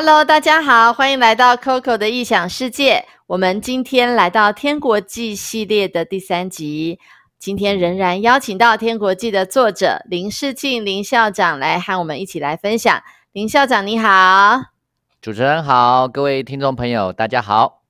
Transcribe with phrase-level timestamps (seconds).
[0.00, 3.04] Hello，大家好，欢迎来到 Coco 的异想世界。
[3.26, 7.00] 我们今天来到《天国记》系列的第三集，
[7.36, 13.02] 今天仍然邀请到《天国记》的作者林世庆林校长来和我们一起来分享。
[13.32, 14.60] 林校长你好，
[15.20, 17.82] 主持人好，各位听众朋友大家好。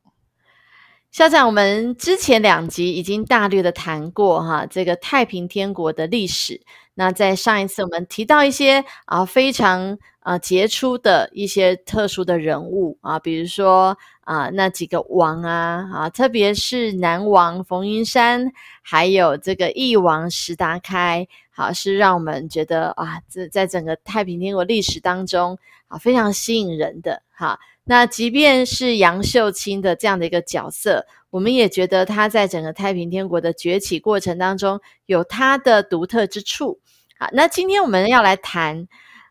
[1.11, 6.63] 校长，我们之前两集已经大略的谈过哈，这个太平天国的历史。
[6.95, 18.53] 那在上一次我们提到一些啊非常啊杰出的一些特殊的人物啊，比如说啊那几个王啊啊，特别是南王冯云山，
[18.83, 27.59] 还有这个义王石达开，好是让我们觉得啊这在整个太平天国历史当中啊非常吸引人的哈。
[27.85, 31.07] 那即便是杨秀清的这样的一个角色。
[31.31, 36.81] 我们也觉得他在整个太平天国的崛起过程当中有他的独特之处。
[37.19, 38.89] 好，那今天我们要来谈，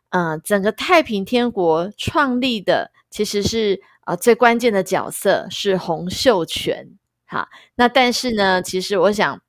[0.10, 6.88] 嗯，整个太平天国创立的其实是呃最关键的角色是洪秀全。
[7.26, 9.42] 好，那但是呢，其实我想，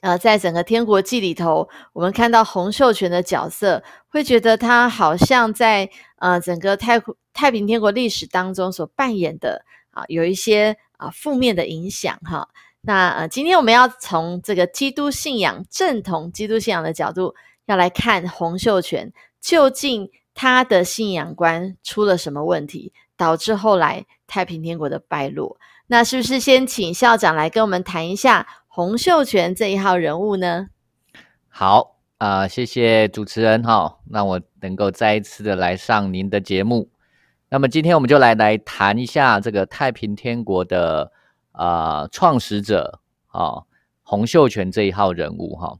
[0.00, 7.00] 呃，在整个天国记里头，我们看到洪秀全的角色，会觉得他好像在呃整个太
[7.32, 10.76] 太平天国历史当中所扮演的啊有一些。
[10.98, 12.48] 啊，负面的影响哈。
[12.80, 17.34] 那呃，今天我们要从这个基督信仰正统基督信仰的角度，
[17.66, 19.12] 要来看洪秀全
[19.46, 25.56] 究竟他的信仰观出了什么问题，导致后来太平天国的败落。
[25.86, 30.66] 那是不是先请校长来跟我们谈一下洪秀全这一号人物呢？
[31.46, 36.90] 好啊，谢谢主持人哈，让我能够再一次的来上您的节目。
[37.48, 41.12] 那么今天我们就来来谈一下这个太平天国的
[41.52, 43.62] 啊创始者啊
[44.02, 45.78] 洪秀全这一号人物哈。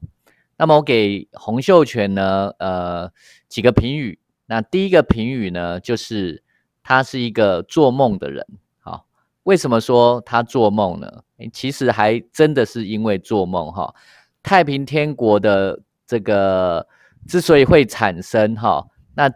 [0.59, 3.11] 那么我给洪秀全呢呃
[3.49, 4.19] 几个评语。
[4.45, 6.41] 那第一个评语呢就是
[6.81, 8.45] 他是一个做梦的人。
[8.79, 9.05] 好，
[9.43, 11.23] 为什么说他做梦呢？
[11.51, 13.93] 其实还真的是因为做梦哈。
[14.41, 16.87] 太平天国的这个
[17.27, 19.29] 之所以会产生哈，那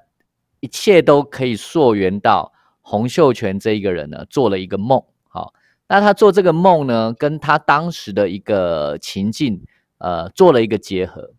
[0.62, 5.04] 一切都可以溯源到洪秀全这一个人呢，做了一个梦。
[5.28, 5.54] 好，
[5.88, 9.62] 那他做这个梦呢，跟他当时的一个情境，
[9.98, 11.34] 呃，做了一个结合。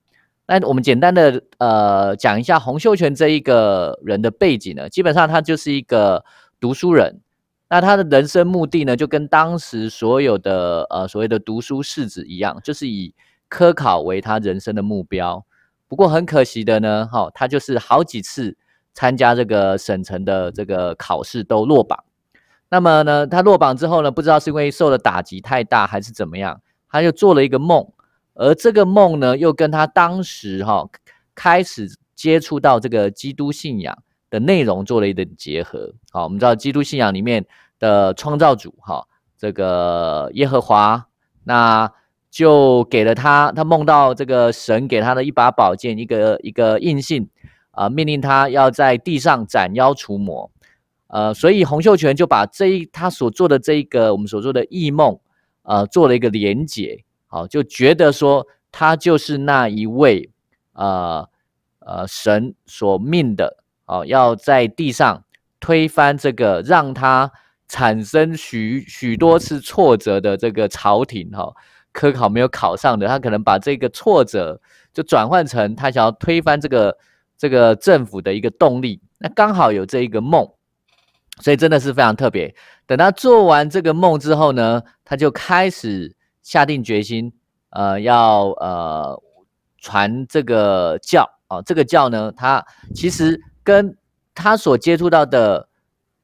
[0.58, 6.24] 那我们简单的呃讲一下洪秀全这一个人的背景呢，基本上他就是一个
[6.60, 7.20] 读书人。
[7.68, 13.14] 那他的人生目的呢，就跟当时所有的呃所谓的读书士子一样，就是以
[13.48, 15.44] 科考为他人生的目标。
[15.88, 18.56] 不过很可惜的呢，哈，他就是好几次。
[18.94, 22.04] 参加这个省城的这个考试都落榜，
[22.68, 27.90] 那么呢，他落榜之后呢，不知道是因为受的打击太大还是怎么样，他就做了一个梦，
[28.34, 30.88] 而这个梦呢，又跟他当时哈
[31.34, 33.96] 开始接触到这个基督信仰
[34.30, 35.92] 的内容做了一点结合。
[36.10, 37.44] 好，我们知道基督信仰里面
[37.78, 39.06] 的创造主哈，
[39.36, 41.06] 这个耶和华，
[41.44, 41.92] 那
[42.30, 47.28] 就给了他，他梦到这个神给他的一把宝剑，一个一个印信。
[47.74, 47.88] 啊！
[47.88, 50.50] 命令他要在地上斩妖除魔，
[51.06, 55.18] 呃，所以洪秀全就把这一他所做的这一个我们所做的异梦，
[55.62, 60.28] 呃，做了一个连结，好，就觉得说他就是那一位，
[60.74, 61.26] 呃
[61.78, 63.56] 呃，神所命的，
[63.86, 65.24] 哦，要在地上
[65.58, 67.32] 推翻这个让他
[67.66, 71.52] 产生许许多次挫折的这个朝廷，哈，
[71.92, 74.60] 科考没有考上的，他可能把这个挫折
[74.92, 76.96] 就转换成他想要推翻这个。
[77.38, 80.48] 这个政府的一个动力，那刚好有这一个梦，
[81.40, 82.54] 所以真的是非常特别。
[82.86, 87.32] 等他做完这个梦之后呢，他就开始下定决心，
[87.70, 89.22] 呃，要呃
[89.78, 91.62] 传这个教啊。
[91.62, 92.64] 这个教呢，他
[92.94, 93.96] 其实跟
[94.34, 95.68] 他所接触到的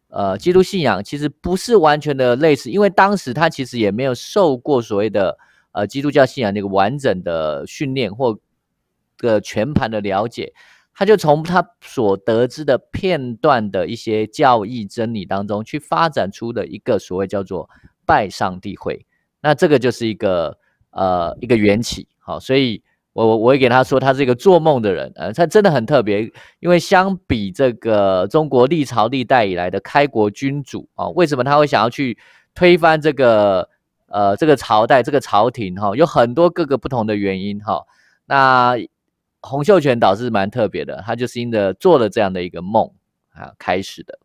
[0.08, 5.38] 呃基督信仰其实不是完全的类似，因为当时他其实也没有受过所谓的
[5.72, 8.38] 呃基督教信仰那个完整的训练或
[9.16, 10.52] 个全盘的了解。
[10.94, 17.70] 他就从他所得知的片段的一些教义真理当中去发展出的一个所谓叫做
[18.04, 19.06] 拜上帝会，
[19.40, 20.58] 那这个就是一个
[20.90, 22.82] 呃一个缘起，好，所以
[23.12, 26.30] 我我我会给他说他是一个做梦的人，呃，他真的很特别，
[26.60, 32.18] 因为相比这个中国历朝历代以来的开国君主啊，为什么他会想要去
[32.54, 33.68] 推翻这个
[34.06, 37.84] 呃这个朝代这个朝廷哈，有很多各个不同的原因哈，
[38.26, 38.76] 那。
[39.40, 42.90] 洪秀全倒是蛮特别的，他就是因着做了这样的一个梦
[43.32, 44.18] 啊开始的。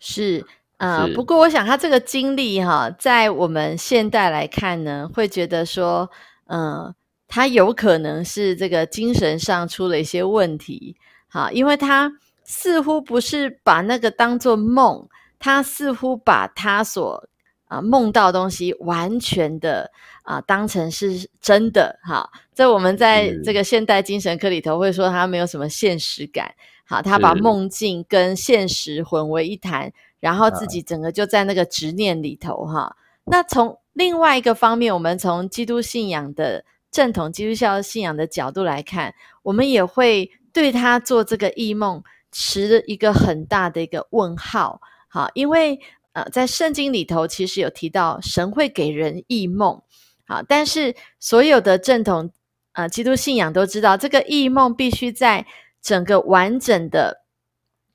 [0.00, 0.44] 是
[0.78, 6.10] 啊，不过我想他这个经历哈，在我们现代来看呢，会觉得说，
[6.48, 6.94] 嗯，
[7.26, 10.96] 他有可能是这个精神上出了一些问题。
[11.28, 12.12] 好，因为他
[12.44, 15.08] 似乎不是把那个当做梦，
[15.38, 17.26] 他似乎把他所
[17.68, 19.90] 啊梦到的东西完全的
[20.22, 21.98] 啊当成是真的。
[22.02, 26.54] 哈，在我们在这个现代精神科里头会说他没有什么现实感。
[26.88, 32.66] 好，他把梦境跟现实混为一谈，然后自己整个就在那个执念里头。
[32.66, 42.02] 哈，那从另外一个方面，我们从基督信仰的正统基督教信仰的角度来看，我们也会对他做这个异梦。
[42.38, 44.78] 持一个很大的一个问号，
[45.08, 45.80] 好，因为
[46.12, 49.80] 呃，在圣经里头其实有提到神会给人异梦，
[50.26, 52.30] 好，但是所有的正统
[52.72, 55.46] 呃基督信仰都知道，这个异梦必须在
[55.80, 57.22] 整个完整的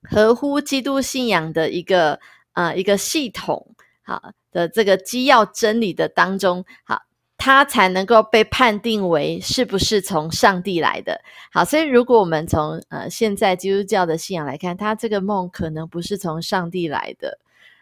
[0.09, 2.19] 合乎基督信仰的一个
[2.53, 7.01] 呃一个系统好的这个基要真理的当中，好。
[7.43, 11.19] 他才能够被判定为是不是从上帝来的。
[11.51, 17.39] 好，所以如果我们从呃现在基督教的信仰来看，他这个梦可能不是从上帝来的。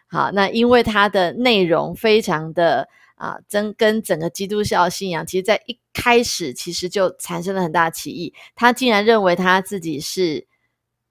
[0.08, 8.32] 好，那因为它的内容非常的啊，真跟整个基督教信仰，其实在一开始其实就产生了很大歧义。
[8.56, 10.46] 他竟然认为他自己是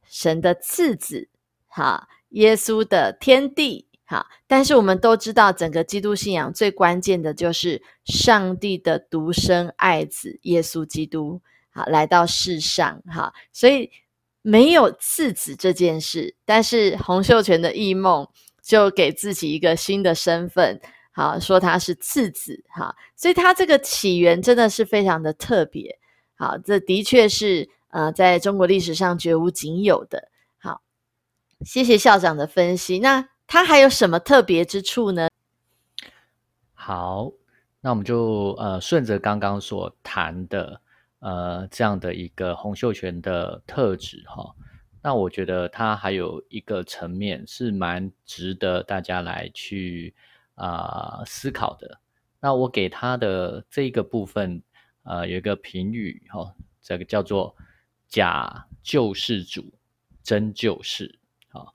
[0.10, 1.30] 神的次子，
[1.68, 3.86] 哈，耶稣的天地。
[4.06, 11.40] 哈，但是我们都知道，整个基督信仰最关键的就是上帝的独生爱子耶稣基督，
[11.70, 13.92] 好来到世上，哈，所以
[14.42, 16.36] 没有次子这件事。
[16.44, 18.28] 但是洪秀全的异梦
[18.64, 26.00] 就给自己一个新的身份，好说他是次子，哈，所以他这个起源真的是非常的特别，
[26.36, 30.30] 好，这的确是呃在中国历史上绝无仅有的。
[30.57, 30.81] 好，
[31.62, 33.30] 谢谢校长的分析，那。
[33.51, 35.27] 它还有什么特别之处呢？
[36.75, 37.31] 好，
[37.81, 40.80] 那我们就呃顺着刚刚所谈的
[41.18, 44.53] 呃这样的一个洪秀全的特质哈，
[45.01, 50.13] 那我觉得它还有一个层面是蛮值得大家来去
[50.53, 52.00] 啊思考的。
[52.39, 54.62] 那我给他的这个部分
[55.01, 56.53] 呃有一个评语哈，
[56.83, 57.56] 这个叫做
[58.10, 59.72] 假救世主，
[60.24, 61.20] 真救世
[61.50, 61.68] 啊。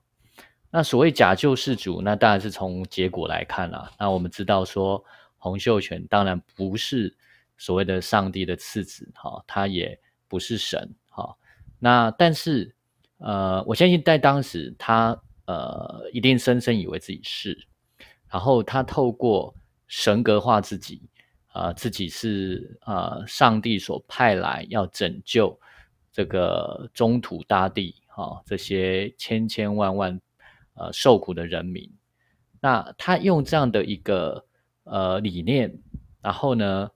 [0.70, 3.92] 那所谓假救世主，那当然是从结果来看啦。
[3.98, 5.02] 那我们知道说，
[5.38, 7.16] 洪秀全当然不是
[7.56, 11.36] 所谓的上帝的次子，哈，他也不是神，哈。
[11.78, 12.74] 那但是，
[13.18, 17.66] 呃，我相信在当时，他呃一定深深以为自己是，
[18.28, 19.54] 然后他透过
[19.86, 21.02] 神格化自己，
[21.52, 25.60] 啊，自己是呃上帝所派来要拯救
[26.14, 30.18] 这个中土大地，哈，这些千千万万。
[30.76, 31.88] 呃，受苦的人民，
[32.60, 34.44] 那他用这样的一个
[34.82, 35.72] 呃理念，
[36.20, 36.90] 然后呢，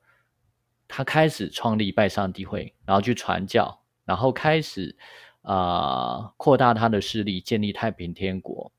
[0.89, 4.97] 他开始创立拜上帝会，然后去传教，然后开始
[5.43, 8.73] 啊扩大他的势力，建立太平天国。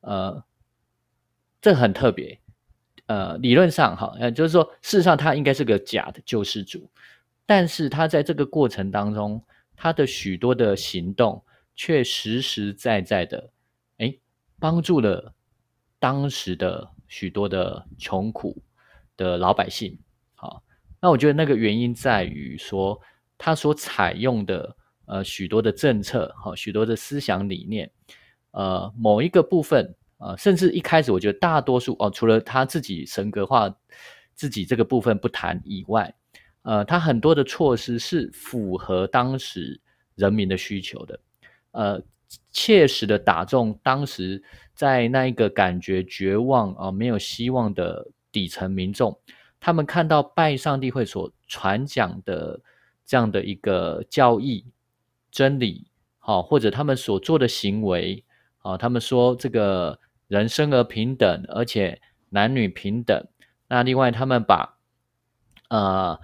[0.00, 0.42] 呃，
[1.60, 2.40] 这很特别。
[3.08, 6.88] 呃，理论上哈，呃，就是说，事实上他应该是个假的救世主，
[7.44, 9.44] 但是他在这个过程当中，
[9.82, 11.42] 他的许多的行动
[11.74, 13.50] 却实实在在的。
[13.96, 14.14] 哎
[14.58, 15.34] 帮助了
[15.98, 18.62] 当时的许多的穷苦
[19.16, 19.98] 的老百姓，
[20.34, 20.62] 好，
[21.00, 23.00] 那我觉得那个原因在于说，
[23.38, 27.90] 他所采用的呃许多的政策，好，许多的思想理念，
[28.50, 33.74] 呃，某一个部分啊，甚至一开始我觉得大多数哦，除了他自己神格化
[34.34, 36.14] 自己这个部分不谈以外，
[36.62, 39.80] 呃，他很多的措施是符合当时
[40.14, 41.20] 人民的需求的，
[41.72, 42.02] 呃。
[42.52, 44.40] 切实的打中当时
[44.72, 49.18] 在那一个感觉绝望啊、没有希望的底层民众，
[49.58, 52.60] 他们看到拜上帝会所传讲的
[53.04, 54.64] 这样的一个教义
[55.32, 55.88] 真理，
[56.20, 58.24] 好，或者他们所做的行为，
[58.58, 59.98] 啊，他们说这个
[60.28, 63.26] 人生而平等，而且男女平等。
[63.66, 64.78] 那另外，他们把
[65.68, 66.20] 呃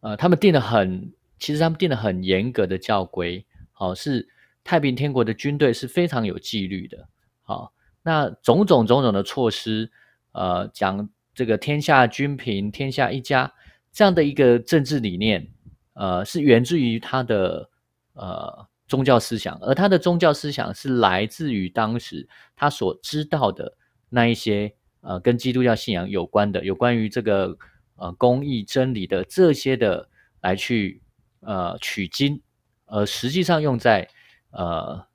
[0.00, 4.28] 呃，他们定的很，其实他们定的很严格的教规，好是。
[4.64, 7.08] 太平天国的军队是非常有纪律的，
[7.42, 9.90] 好，那种种种种的措施，
[10.32, 13.50] 呃，讲这个天下均平，天下一家
[13.90, 15.48] 这样的一个政治理念，
[15.94, 17.70] 呃，是源自于他的
[18.12, 23.74] 呃宗教思想，而他的宗教思想是来自于当时他所知道的
[24.10, 27.56] 那一些呃跟基督教信仰有关的，有关于这个
[27.98, 30.08] 呃公义真理的这些的
[30.40, 31.02] 来去
[31.40, 32.40] 呃取经，
[32.86, 34.08] 而实际上用在。
[34.50, 35.06] 呃，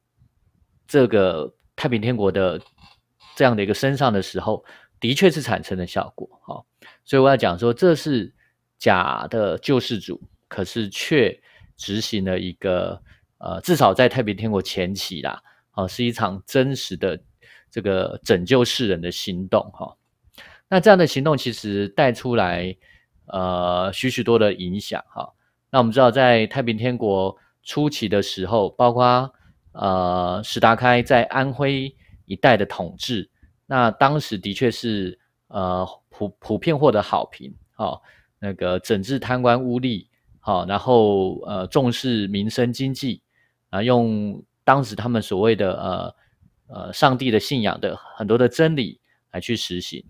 [0.88, 2.62] 这个太平天国的
[3.36, 4.64] 这样的一个身上的时候，
[5.00, 6.64] 的确是产生了效果，哈。
[7.04, 8.32] 所以我要讲说，这是
[8.78, 11.42] 假的救世主，可是却
[11.76, 13.02] 执行了一个
[13.40, 17.20] 呃，至少在太平天国前期啦，哦，是一场真实的
[17.72, 19.98] 这个拯救世人的行动哈。
[20.74, 22.76] 那这样的行动其实带出来
[23.28, 25.32] 呃许许多的影响哈。
[25.70, 29.32] 那我们知道，在太平天国初期的时候，包括
[29.74, 33.30] 呃史达开在安徽一带的统治，
[33.68, 38.02] 那当时的确是呃普普遍获得好评，好
[38.40, 40.08] 那个整治贪官污吏，
[40.40, 43.22] 好然后呃重视民生经济
[43.70, 46.16] 啊，用当时他们所谓的呃
[46.76, 49.00] 呃上帝的信仰的很多的真理
[49.32, 50.04] 来去实行，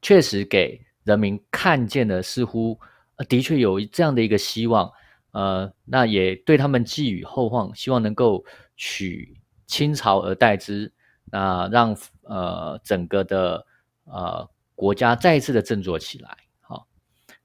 [0.00, 2.78] 确实给人民看见了似乎。
[3.26, 4.92] 的确有这样的一个希望，
[5.32, 8.44] 呃，那也对他们寄予厚望，希望能够
[8.76, 9.36] 取
[9.66, 10.92] 清朝而代之，
[11.24, 13.66] 那让呃整个的
[14.04, 16.36] 呃国家再一次的振作起来。
[16.60, 16.86] 好，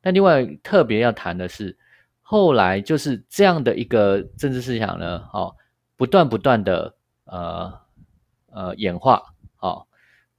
[0.04, 1.76] 那另外特别要谈的是，
[2.22, 5.56] 后来就是这样的一个政治思想呢，哦，
[5.98, 6.96] 不断不断的
[7.26, 7.74] 呃
[8.52, 9.88] 呃演化，好，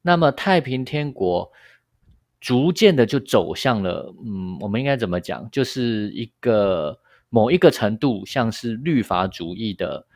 [0.00, 1.50] 那么太平天国。
[2.44, 5.48] 逐渐的就走向了，嗯，我们应该怎么讲？
[5.50, 10.06] 就是一个某一个程度，像是律法主义的，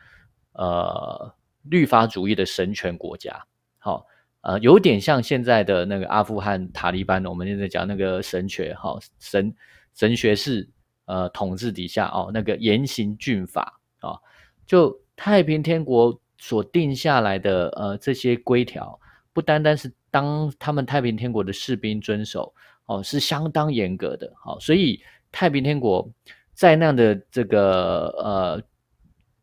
[0.53, 1.33] 呃，
[1.63, 3.43] 律法主义的神权国家。
[3.79, 4.05] 好，
[4.41, 9.51] 呃，有点像现在的那个阿富汗塔利班，我们现在讲那个神权，好，神
[9.95, 10.69] 神学式
[11.05, 14.19] 呃统治底下哦，那个严刑峻法啊，
[14.67, 18.99] 就太平天国所定下来的呃这些规条。
[19.33, 22.53] 不单单是当他们太平天国的士兵遵守
[22.85, 24.33] 哦，是相当严格的。
[24.43, 25.01] 好，所以
[25.31, 26.09] 太平天国
[26.53, 28.63] 在那样的这个呃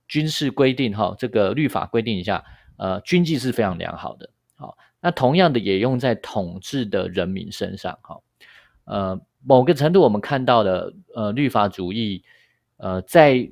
[0.08, 2.44] 军事规定哈，这个律法规定一下，
[2.76, 4.28] 呃，军纪是非常良好的。
[4.56, 7.96] 好，那同样的也用在统治的人民身上。
[8.02, 8.20] 哈，
[8.85, 12.25] 呃，某个程度我们看到的呃律法主义
[12.78, 13.50] 呃在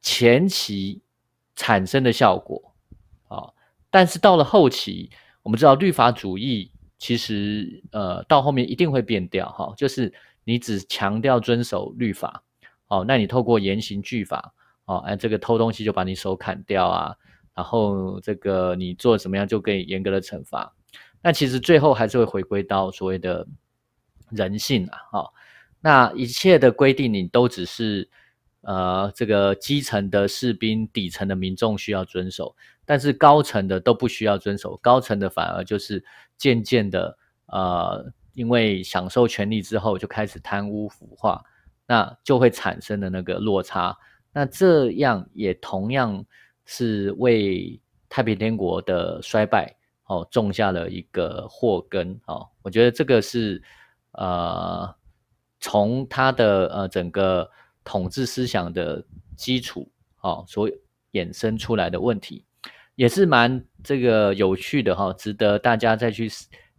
[0.00, 1.02] 前期
[1.54, 2.74] 产生的效果
[3.28, 3.52] 啊，
[3.90, 5.10] 但是到了后期。
[5.48, 10.12] 我们知道律法主义其实呃到后面一定会变掉哈，就是
[10.44, 12.44] 你只强调遵守律法
[12.88, 14.52] 哦，那你透过严刑峻法
[14.84, 17.16] 哦，哎这个偷东西就把你手砍掉啊，
[17.54, 20.74] 然后这个你做什么样就给严格的惩罚，
[21.22, 23.46] 那其实最后还是会回归到所谓的
[24.28, 25.32] 人性啊，哈，
[25.80, 28.10] 那一切的规定你都只是
[28.60, 32.54] 呃这个基层的士兵、底层的民众需要遵守。
[32.88, 36.02] 但是高层的都不需要遵守，高层的反而就是
[36.38, 37.18] 渐渐的，
[37.48, 41.44] 呃，因为享受权力之后就开始贪污腐化，
[41.86, 43.94] 那就会产生的那个落差。
[44.32, 46.24] 那这样也同样
[46.64, 47.78] 是为
[48.08, 49.76] 太平天国的衰败
[50.06, 52.48] 哦种下了一个祸根哦。
[52.62, 53.62] 我觉得这个是
[54.12, 54.88] 呃
[55.60, 57.50] 从他的呃整个
[57.84, 59.04] 统治思想的
[59.36, 59.92] 基础
[60.22, 60.70] 哦所
[61.12, 62.46] 衍生出来的问题。
[62.98, 66.28] 也是蛮这个有趣的哈，值得大家再去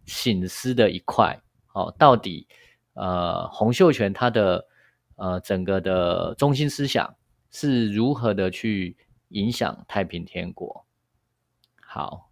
[0.04, 1.40] 醒思的一块。
[1.72, 2.46] 哦，到底
[2.92, 4.66] 呃洪秀全他的
[5.16, 7.14] 呃整个的中心思想
[7.50, 8.98] 是如何的去
[9.28, 10.84] 影响太平天国？
[11.80, 12.28] 好，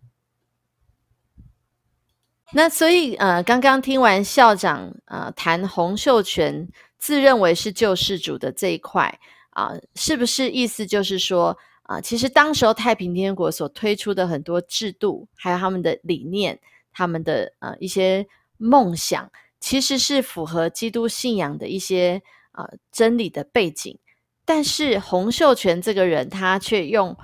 [2.53, 6.69] 那所以呃刚刚听完校长呃谈洪秀全
[6.99, 9.19] 自认为是救世主的这一块
[9.49, 11.57] 啊，是不是意思就是说？
[11.89, 16.61] 啊，其实当时候太平天国所推出的很多制度，还有他们的理念，
[16.93, 18.27] 他们的呃一些
[18.59, 22.21] 梦想，其实是符合基督信仰的一些
[22.53, 23.99] 啊真理的背景。
[24.45, 27.17] 但是洪秀全这个人，他却用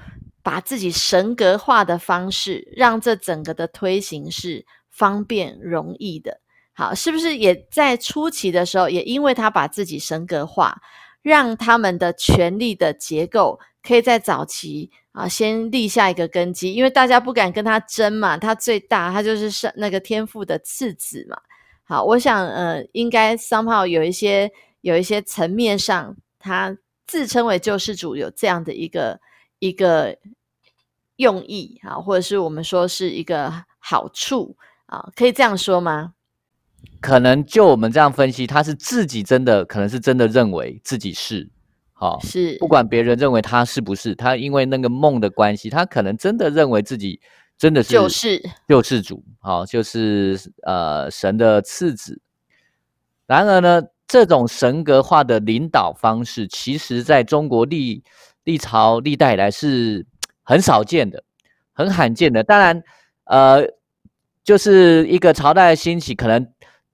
[0.43, 6.41] 把自己神格化的方式，让这整个的推行是方便容易的。
[6.73, 10.81] 好，是不是也在初期的时候，也因为他把自己神格化，
[11.25, 13.59] 让他们的权力的结构。
[13.87, 21.37] 可以在早期啊，先立下一个根基，因为大家不敢跟他争嘛，他最大，他就是是那个天赋的次子嘛。
[21.83, 24.51] 好，我想呃，应该 somehow 有一些
[24.81, 26.75] 有一些层面上，他
[27.07, 29.21] 自称为救世主，有这样的一个
[29.59, 30.17] 一个
[31.17, 36.14] 用意啊，或者是我们说是一个好处啊，可以这样说吗？
[37.01, 41.49] 可能就我们这样分析，他是自己真的，可能是真的认为自己是。
[41.97, 47.21] 好，是不管别人认为他是不是，他因为那个梦的关系，他可能真的认为自己
[47.57, 52.21] 真的是救世救世主，好，就是呃神的次子。
[53.27, 58.03] 然而呢，这种神格化的领导方式，其实在中国历
[58.43, 60.05] 历朝历代以来是
[60.43, 61.23] 很少见的，
[61.73, 62.43] 很罕见的。
[62.43, 62.83] 当然，
[63.25, 63.65] 呃，
[64.43, 66.45] 就是一个朝代的兴起，可能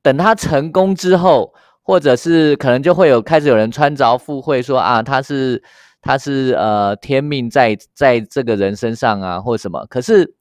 [0.02, 1.54] 等他成功之后。
[1.82, 5.60] 或者是可能就会有开始有人穿凿附会说啊，他是
[6.00, 9.84] 他是呃天命在在这个人身上啊，或什么。
[9.86, 10.34] 可是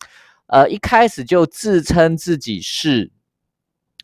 [0.48, 3.10] 呃一开始就自称自己是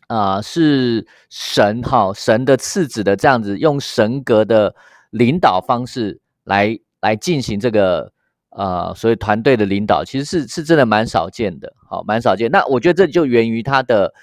[0.07, 4.73] 啊是神哈，神的次子的这样子，用神格的
[5.11, 8.11] 领导方式来来进行这个。
[8.57, 12.49] 呃，所以团队的领导其实是是真的蛮少见的，好，蛮少见。
[12.49, 14.13] 那我觉得这就源于他的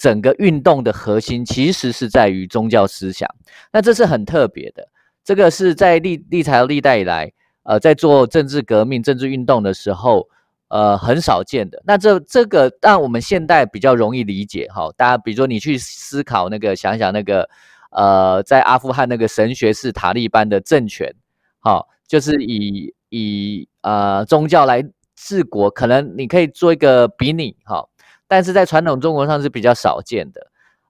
[0.00, 3.28] 整个运动的核心其实是在于宗教思想，
[3.70, 4.88] 那这是很特别的。
[5.22, 7.30] 这个是在历历朝历代以来，
[7.64, 10.26] 呃，在做政治革命、政治运动的时候，
[10.68, 11.82] 呃，很少见的。
[11.84, 14.90] 那这这个让我们现代比较容易理解，哈。
[14.96, 17.46] 大家比如说你去思考那个，想想那个，
[17.90, 21.14] 呃，在阿富汗那个神学式塔利班的政权，
[21.58, 22.94] 好，就是以。
[23.12, 24.84] 以呃宗教来
[25.16, 27.84] 治国，可能你可以做一个比拟哈，
[28.30, 30.40] 但是在传统中国上是比较少见的。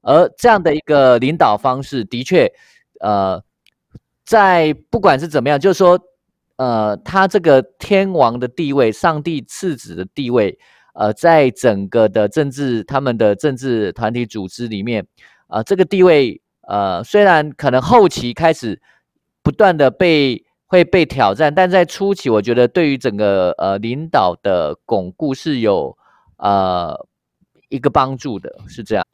[0.03, 2.53] 而这样的一个领导方式，的确，
[3.01, 3.43] 呃，
[4.27, 5.99] 在不管是怎么样，就是说，
[6.57, 10.59] 呃，他这个天王的地位，上帝次子的地位，
[10.93, 15.07] 呃，在整个的政治他们的政治团体组织里面，
[15.49, 18.83] 啊，这个地位，呃，虽然可能后期开始
[19.43, 20.45] 不断的被。
[20.73, 25.99] 会被挑战，但在初期，我觉得对于整个呃领导的巩固是有
[26.37, 26.95] 呃
[27.71, 29.07] 一个帮助的，是这样。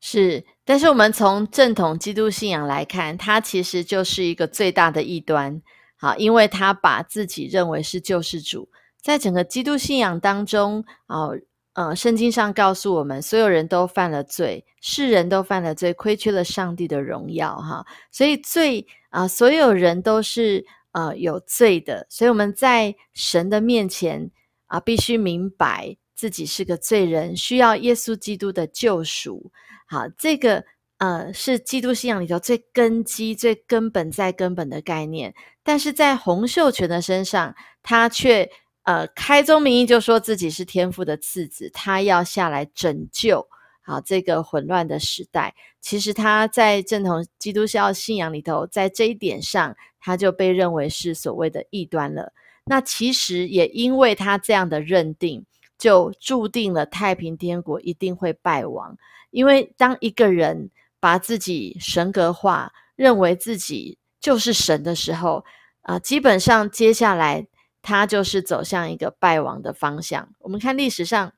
[0.00, 5.60] 是，但是我们从正统基督信仰来看，它其实就是一个最大的异端。
[5.96, 8.68] 好，因为他把自己认为是救世主，
[9.00, 11.36] 在整个基督信仰当中，哦，
[11.72, 17.56] 呃，圣经上告诉我们，所有人都犯了罪，世人都犯了罪，亏缺了上帝的荣耀。
[17.56, 18.86] 哈，所以罪。
[19.12, 24.30] 啊，所有人都是呃有罪的，所以我们在神的面前
[24.68, 29.50] 啊，必须明白自己是个罪人，需要耶稣基督的救赎。
[29.88, 30.64] 好，这个
[30.98, 35.34] 呃是基督信仰里头最根基、最根本在根本的概念。
[35.64, 38.48] 但是在洪秀全的身上，他却
[38.84, 43.44] 呃开宗明义就说自己是天父的次子，他要下来拯救。
[43.80, 52.32] 好，这个混乱的时代，其实他在正统基督教信仰里头，在这一点上，他就被认为是所谓的异端了。
[52.66, 55.44] 那其实也因为他这样的认定，
[55.82, 58.96] 就注定了太平天国一定会败亡。
[59.32, 65.44] 因为当一个人把自己神格化，认为自己就是神的时候，
[65.80, 67.48] 啊，基本上接下来
[67.82, 70.28] 他就是走向一个败亡的方向。
[70.38, 71.32] 我们看历史上。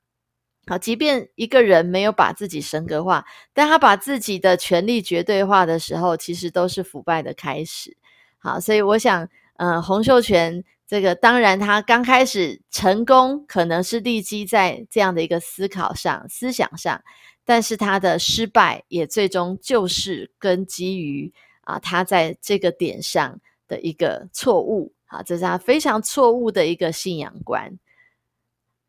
[0.67, 7.97] 好，即便一个人没有把自己神格化，但他把自己的权力绝对化的时候，其实都是腐败的开始。
[8.39, 17.03] 好，所以我想，呃，洪秀全这个当然他刚开始成功，可能是立基在这样的一个思考上、思想上，
[17.45, 24.93] 但是他的失败也最终就是根基于啊，他在这个点上的一个错误。
[25.07, 27.79] 好，这是他非常错误的一个信仰观。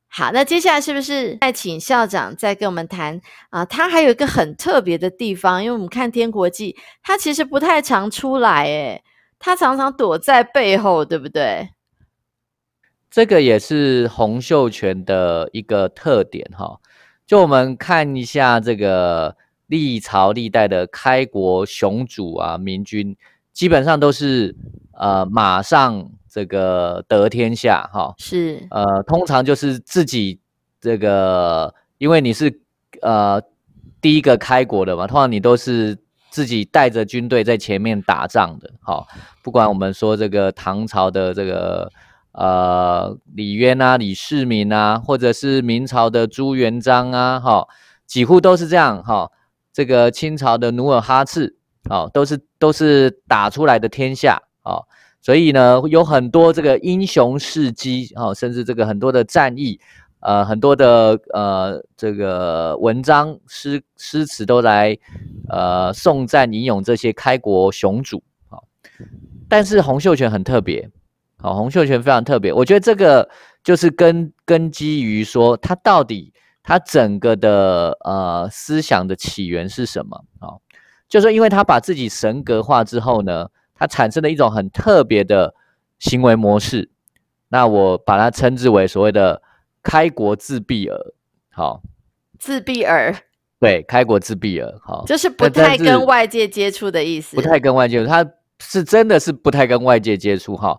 [0.07, 3.65] 好，那接下来是不是再请校长再跟我们谈啊？
[3.65, 6.73] 他还有一个很特别的地方，因为我们看《天国记》，
[7.03, 9.03] 他其实不太常出来，诶，
[9.45, 11.69] 他常常躲在背后，对不对？
[13.11, 16.79] 这个也是洪秀全的一个特点哈。
[17.27, 23.15] 就我们看一下这个历朝历代的开国雄主啊，明君
[23.53, 24.55] 基本上都是
[24.93, 26.09] 呃马上。
[26.27, 30.37] 这个得天下哈是呃，通常就是自己
[30.81, 32.59] 这个，因为你是
[33.01, 33.41] 呃
[34.01, 35.97] 第一个开国的嘛，通常你都是
[36.35, 38.69] 自己带着军队在前面打仗的。
[38.81, 39.07] 好，
[39.41, 41.89] 不管我们说这个唐朝的这个
[42.33, 47.65] 呃李渊啊、李世民啊，或者是明朝的朱元璋啊，哈，
[48.05, 49.31] 几乎都是这样哈。
[49.71, 51.55] 这个清朝的努尔哈赤，
[51.89, 54.83] 哦，都是都是打出来的天下，哦。
[55.21, 59.79] 所以呢，有很多这个英雄事迹哦，甚至这个很多的战役，
[60.25, 64.97] 呃，很多的呃这个文章诗诗词都来
[65.49, 68.57] 呃颂赞吟咏这些开国雄主啊。
[69.47, 70.89] 但是洪秀全很特别，
[71.37, 72.51] 好，洪秀全非常特别。
[72.51, 73.29] 我觉得这个
[73.63, 76.33] 就是根根基于说他到底
[76.63, 80.57] 他整个的呃思想的起源是什么啊？
[81.07, 83.47] 就是因为他把自己神格化之后呢。
[83.77, 85.53] 他产生了一种很特别的
[85.99, 86.89] 行为模式，
[87.49, 89.41] 那我把它称之为所谓的
[89.85, 90.97] “开国自闭儿”。
[91.53, 91.81] 好，
[92.37, 93.15] 自闭儿，
[93.61, 97.37] 对，开国自闭儿，好，就是不太跟外界接触的意思。
[97.37, 98.25] 不太跟外界，他
[98.59, 100.57] 是真的是不太跟外界接触。
[100.57, 100.77] 哈，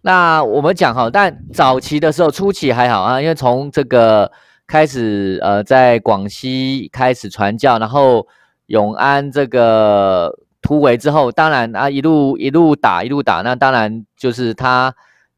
[0.00, 4.32] 那我们讲哈，但早期的时候，初期还好啊，因为从这个
[4.66, 8.26] 开始，呃，在广西开始传教，然后
[8.66, 10.34] 永安这个。
[10.62, 14.92] 突围之后，当然啊，一路一路打一路打，那当然就是他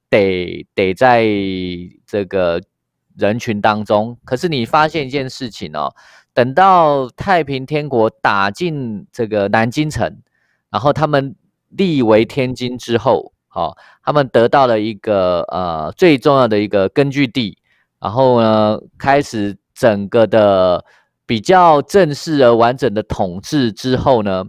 [0.09, 1.27] 得得在
[2.07, 2.59] 这个
[3.19, 4.17] 人群当中。
[4.25, 5.93] 可是你发现一件事情哦，
[6.33, 10.23] 等到太平天国打进这个南京城，
[10.71, 11.37] 然后他们
[11.69, 17.59] 立为天津之后，好，他们得到了一个呃最重要的一个根据地，
[18.01, 20.85] 然后呢，开始整个的
[21.27, 24.45] 比较正式而完整的统治之后呢。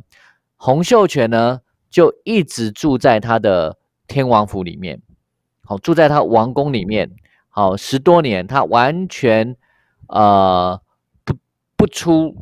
[0.62, 3.78] 洪秀全呢，就一直住在他的
[4.10, 5.02] 天王府里面，
[5.64, 7.10] 好住在他王宫里面，
[7.50, 9.56] 好十多年，他完全
[10.08, 10.80] 呃
[11.26, 11.36] 不
[11.76, 12.36] 不出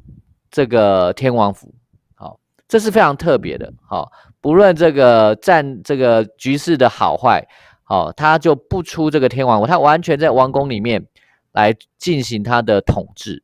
[0.51, 1.73] 这个天王府，
[2.15, 7.47] 好，这是非常特别的，好，不论这个战这个局势的好坏，
[7.83, 11.05] 好，他就不出这个天王府，他完全在王宫里面
[11.51, 13.43] 来进行他的统治，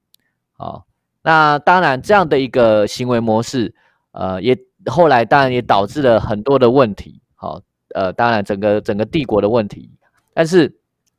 [0.58, 0.86] 好，
[1.22, 3.74] 那当然这样的一个行为模式。
[4.16, 7.60] 呃，也后来当然也导致了很多的问题，好，
[7.96, 9.90] 呃，当然整个整个帝国的问题，
[10.36, 10.72] 但是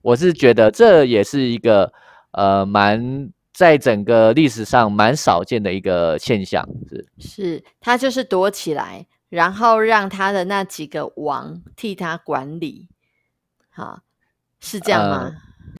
[0.04, 1.90] 我是觉得这也是一个
[2.32, 12.88] 呃蛮在整个历史上蛮少见的一个现象，是是，他就是躲起来，然后让他的那几个王替他管理，
[13.70, 14.00] 好，
[14.60, 15.32] 是这样吗？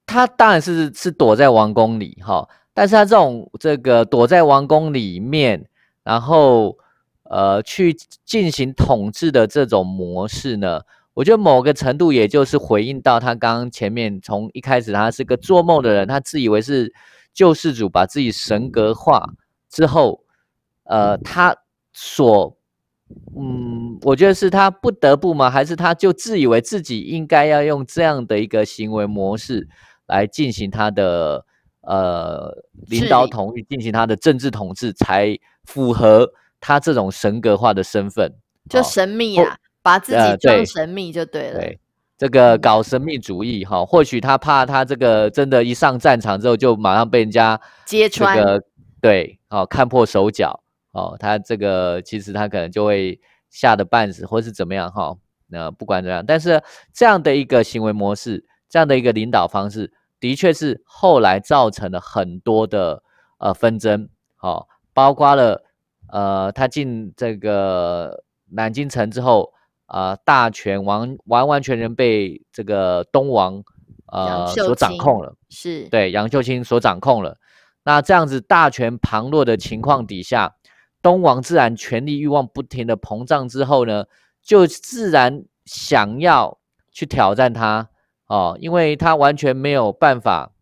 [0.06, 5.66] 他当然是是躲在王宫里，哈，但是他这种这个躲在王宫里面，
[6.02, 6.78] 然后。
[7.30, 10.82] 呃，去进行统治的这种模式呢，
[11.14, 16.92] 我觉得某个程度也就是回应到他刚刚前面从一开始他是个做梦的人，他自以为是
[17.32, 19.24] 救世主，把自己神格化
[19.68, 20.24] 之后，
[20.84, 21.56] 呃，他
[21.92, 22.56] 所，
[23.36, 25.48] 嗯，我觉得是他不得不吗？
[25.48, 29.68] 还是他就自以为自己应该要用这样的一个行为模式
[30.06, 31.46] 来进行他的
[31.80, 36.30] 呃领导统一，进行他的政治统治才符合？
[36.66, 38.32] 他这种神格化的身份，
[38.70, 41.60] 就神秘啊，把自己装神秘就对了。
[41.60, 41.78] 对，
[42.16, 48.42] 这个搞神秘主义哈，或许他怕他这个真的，一上战场之后就马上被人家揭穿。
[49.02, 50.58] 对，哦，看破手脚
[50.92, 53.20] 哦，他这个其实他可能就会
[53.50, 55.14] 吓得半死，或是怎么样哈。
[55.46, 56.62] 那不管怎样，但是
[56.94, 63.02] 这样的一个行为模式，这样的一个领导方式，的确是后来造成了很多的
[63.38, 65.62] 呃纷争，好，包括了。
[66.12, 69.52] 呃，他进这个南京城之后，
[69.86, 73.62] 啊，大权完完完全全被这个东王
[74.06, 77.36] 呃所掌控了，是对杨秀清所掌控了。
[77.84, 80.54] 那这样子大权旁落的情况底下，
[81.02, 84.04] 东王自然权力欲望不停的膨胀之后呢，
[84.42, 86.58] 就自然想要
[86.90, 87.88] 去挑战他
[88.26, 90.52] 哦，因为他完全没有办法，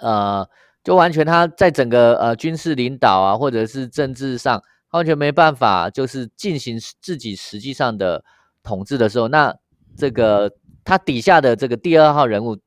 [0.00, 0.48] 呃。
[0.82, 8.24] 就完全他在整个呃军事领导啊，或者是政治上完全没办法，就是进行自己实际上的
[8.62, 9.54] 统治的时候，那
[9.96, 10.52] 这个
[10.84, 12.58] 他底下的这个第二号人物，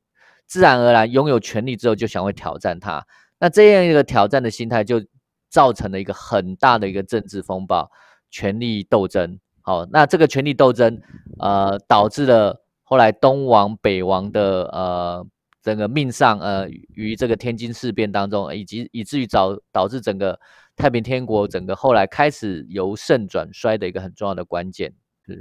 [0.46, 3.06] 自然而然拥有权力之后，就想会挑战他。
[3.38, 5.02] 那这样一个挑战的心态，就
[5.50, 7.90] 造成了一个很大的一个政治风暴，
[8.30, 9.38] 权力斗争。
[9.60, 11.00] 好，那这个权力斗争，
[11.38, 15.26] 呃，导致了后来东王北王的呃。
[15.64, 20.38] 整个命上，呃，于这个天津事变当中，以及以至于导导致整个
[20.76, 24.92] 太平天国整个后来开始由盛转衰的一个很重要的关键。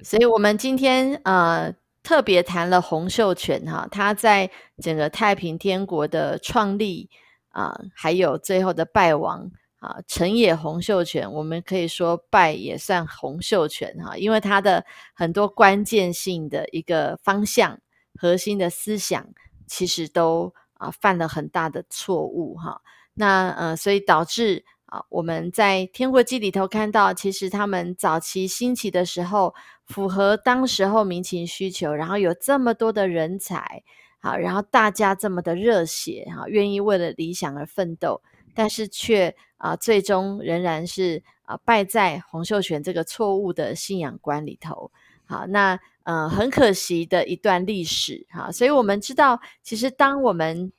[0.02, 4.50] 所以，我们今天呃特别谈了洪秀全哈，他在
[4.82, 7.10] 整个太平天国的创立
[7.50, 11.30] 啊，还有最后的败亡啊，成也洪秀全。
[11.30, 17.78] 我们可以说败也算洪秀全哈，因为他的很多关键性的一个方向、
[18.18, 19.28] 核心的思想。
[19.68, 22.82] 其实都啊犯了很大的错误哈，
[23.14, 33.84] 那呃，所以导致啊我们在《天国记》里头看到，其实他们早期兴起的时候，符合当时候民情需求，然后有这么多的人才，
[34.20, 38.22] 好，然后大家这么的热血哈，愿意为了理想而奋斗，
[38.54, 44.92] 但是却啊最终仍然是啊败在洪秀全这个错误的信仰观里头。
[45.26, 45.80] 好，那。
[46.04, 50.72] 呃，很可惜的一段历史哈，所以我们知道，其实当我们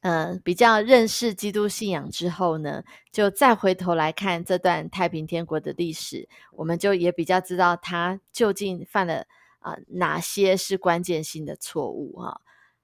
[0.00, 2.82] 呃比较认识基督信仰之后呢，
[3.12, 9.26] 就再回头来看这段太平天国的历史，我们就也比较知道他究竟犯了
[9.58, 12.40] 啊哪些是关键性的错误哈。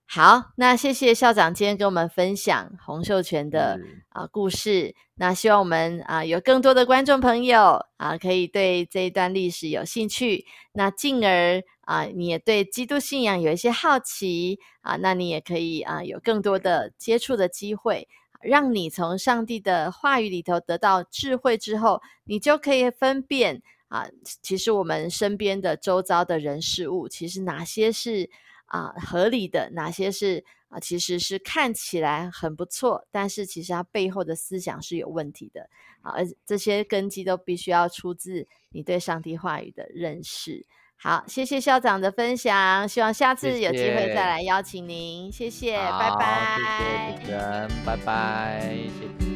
[0.07, 4.95] 好，那谢谢校长今天跟我们分享洪秀全的啊故事。
[5.17, 18.07] 那希望我们啊有更多的观众朋友啊可以对这一段历史有兴趣，那进而啊你也对基督信仰有一些好奇啊，那你也可以啊有更多的接触的机会，
[18.41, 24.07] 让你从上帝的话语里头得到智慧之后，你就可以分辨啊，
[24.43, 28.31] 其实我们身边的周遭的人事物，其实哪些是
[28.75, 35.71] 啊合理的，哪些是啊其实是看起来很不错，但是其实它背后的思想是有问题的
[36.03, 40.67] 啊，而这些根基都必须要出自你对上帝话语的认识。
[40.97, 49.34] 好，谢谢校长的分享，希望下次有机会再来邀请您，谢谢，拜拜，谢谢主持人，拜拜，谢谢。